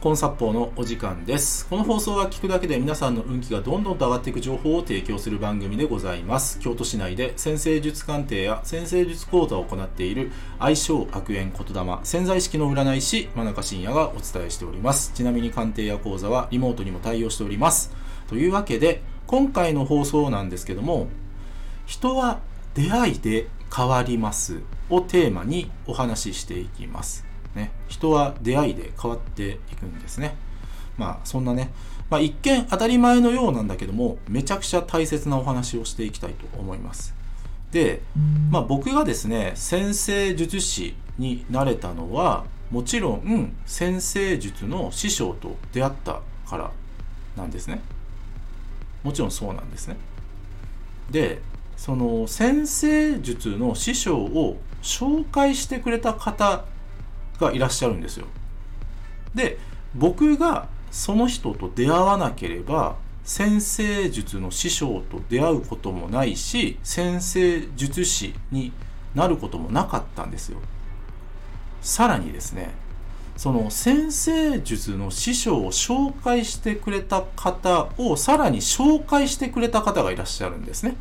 [0.00, 1.66] コンサッポーのお時間です。
[1.66, 6.58] この放送は聞くだけで皆さんの運気がどんどんと上がっていく情報を提供する番組でございます。
[6.58, 15.12] 京都市内で先生術鑑定や先生術講座を行っている相性悪縁言霊潜在意識の占い師真中信也がお伝えしております。
[15.12, 17.92] ちなみに鑑定や講座はリモートにも対応しております。
[18.26, 21.08] というわけで今回の放送なんですけども
[21.84, 22.40] 人は
[22.72, 27.29] 出会いで変わりますをテーマにお話ししていきます。
[27.54, 30.36] ね、人は出会いで変わっていくんですね。
[30.96, 31.72] まあそんなね、
[32.10, 37.14] まあ、一見当たり前のようなんだけどもめちゃくちゃ大切なお話をしていきたいと思います。
[37.70, 38.02] で、
[38.50, 46.70] まあ、僕がですね先生術師になれたのはもちろん先生術の師匠と出会ったから
[47.36, 47.80] なんですね。
[49.02, 49.96] もちろんそうなんですね。
[51.10, 51.40] で
[51.76, 56.64] その先生術の師匠を紹介してくれた方
[57.40, 58.26] がいらっしゃるんですよ。
[59.34, 59.58] で
[59.94, 68.72] 僕がその人と出会わなければ先生術の師匠と出会うこともないし先生術師に
[69.14, 70.58] なることもなかったんですよ。
[71.80, 72.74] さらにですね
[73.36, 80.96] その先生術の師匠を紹介してくれた方をさらに紹介してくれた方がいらっしゃるんですね。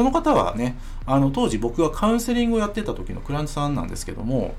[0.00, 4.54] その方はね、あの当時僕がカウンセリングをやってた時のクライアントさんなんですけども、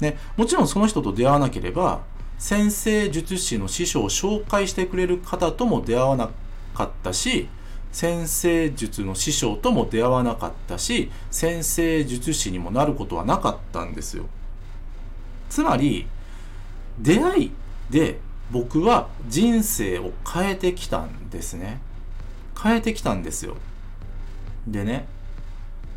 [0.00, 2.00] ね、もちろんその人と出会わなければ、
[2.36, 6.30] 先生術師の師匠を紹介してくれる方とも出会わな
[6.74, 7.48] かったし、
[7.92, 14.24] 先生術の師匠とも出会わなかったし、先生術師にもなることはなかったんですよ。
[15.48, 16.08] つまり、
[16.98, 17.52] 出会い
[17.88, 18.18] で
[18.50, 21.80] 僕は人生を変えてきたんですね。
[22.60, 23.54] 変えてきたんですよ。
[24.66, 25.06] でね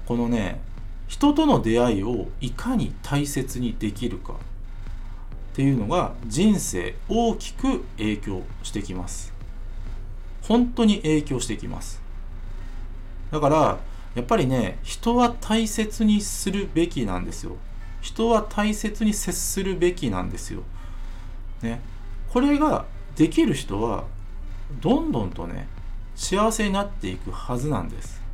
[0.06, 0.60] このね
[1.08, 4.38] 人との出会いをいかに大切にできるかっ
[5.54, 9.34] ていうのが人生大きく影響してきます。
[10.42, 12.02] 本当に影響してきます。
[13.32, 13.78] だから
[14.16, 17.56] やっぱりね人は大切にするべきなんですよ。
[18.02, 20.64] 人は大切に接するべきなんですよ。
[21.62, 21.82] ね。
[22.30, 22.86] これが
[23.16, 24.04] できる人は
[24.82, 25.68] どんどんとね
[26.16, 28.25] 幸せになっていくはずなんです。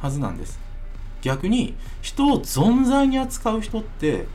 [0.00, 0.58] はずなんです。
[1.22, 4.26] 逆に人を存在に扱う人って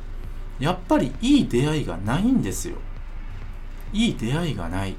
[0.59, 2.75] やっぱりいい出会いがないんですよ。
[3.93, 4.95] いい出会いがない。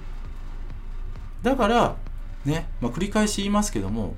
[1.42, 1.96] だから
[2.44, 4.14] ね、まあ、繰り返し言いますけども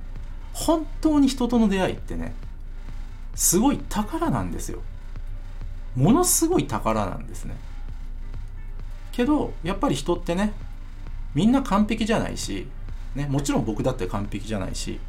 [0.52, 2.34] 本当に人との出会いってね
[3.34, 4.80] すごい宝なんですよ。
[5.96, 7.56] ものすごい宝なんですね。
[9.12, 10.52] けどやっぱり人ってね
[11.34, 12.66] みんな完璧じゃないし、
[13.14, 15.00] ね、もちろん僕だって完璧じゃないし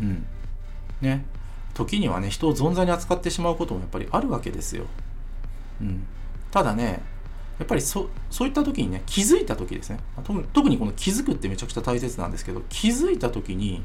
[0.00, 0.26] うん。
[1.00, 1.24] ね。
[1.74, 4.86] 時にはね人を存在に扱ってしまうこともやっぱりあるわけですよ、
[5.80, 6.04] うん、
[6.50, 7.00] ただね
[7.58, 9.98] やっぱりそそういった時にね気づいた時ですね。
[10.52, 13.82] 特にこの気づくってめちゃくちゃ大切なんですけど気づいた時に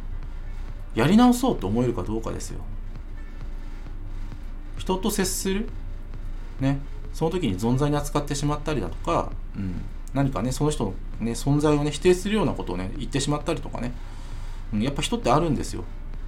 [0.93, 2.59] やり直そうと思えるかどうかですよ。
[4.77, 5.69] 人と接する。
[6.59, 6.79] ね。
[7.13, 9.81] その時に存在に扱ってしまったりだとか、うん、
[10.13, 13.91] 何かねその人の、ね、存在をね否定するようなことをね言ってしまったりとかね、
[14.71, 15.83] うん、やっぱ人ってあるんですよ。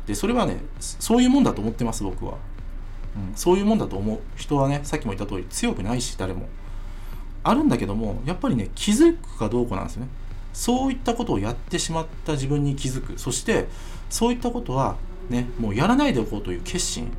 [0.05, 2.37] でそれはねそういうもんだと思ってます僕は、
[3.15, 6.47] うん、そういうもんだと思う人はねさっきも言った通り強くないし誰も。
[7.43, 10.09] あるんだけどもやっぱりね気づくかどうかなんですよね。
[10.51, 13.19] そういったことをやってしまった自分に気づく。
[13.19, 13.67] そして
[14.09, 14.95] そういったことは
[15.29, 17.11] ねもうやらないでおこうという決心。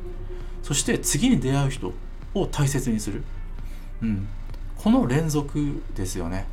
[0.63, 1.93] そして次に出会う人
[2.33, 3.23] を大切にする、
[4.01, 4.27] うん、
[4.75, 6.45] この連続ですよね、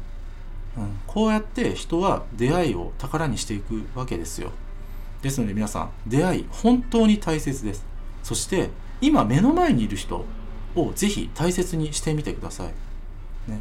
[0.78, 4.52] うん、こうやって人は出会いを宝にしていくわけですよ。
[5.24, 7.84] ですので皆さん出会い本当に大切です。
[8.22, 8.68] そして
[9.00, 10.26] 今目の前にいる人
[10.76, 13.60] をぜひ大切にしてみてください、ね、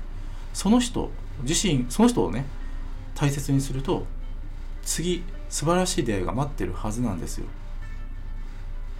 [0.53, 1.09] その人
[1.43, 2.45] 自身その人をね
[3.15, 4.05] 大切にすると
[4.83, 7.45] 次素晴らしい出会いが待ってるはずなんですよ。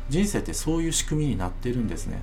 [0.08, 2.22] 人生ってそういう仕組みになってるんですね。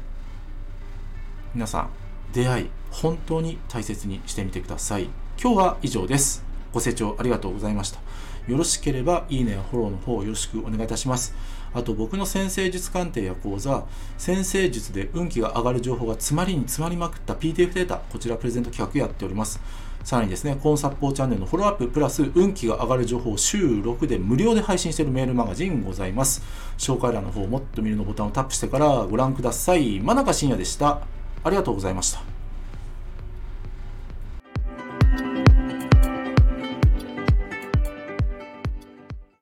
[1.54, 1.90] 皆さん
[2.32, 5.10] 出会い本当に大切にしてみてください。
[5.43, 6.44] 今日は以上です。
[6.72, 8.00] ご清聴ありがとうございました。
[8.48, 11.34] よろしければいいねやフォローの方よろしくお願いいたします。
[11.72, 13.84] あと僕の先生術鑑定や講座、
[14.19, 19.60] 先生術で運気が上がる情報が詰まりに詰まりまくった PDF データ、こちらプレゼント企画やっております。
[20.02, 26.43] さらにですね、コンサッポーチャンネルのフォローアッププラス運気が上がる情報を週6で無料で配信しているメールマガジンございます。
[26.78, 30.00] 紹介欄の方もっと見るのボタンをタップしてからご覧ください。
[30.00, 31.02] 真中信也でした。
[31.44, 32.30] ありがとうございました。